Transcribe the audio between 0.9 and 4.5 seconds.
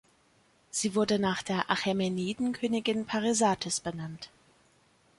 wurde nach der Achämeniden-Königin Parysatis benannt.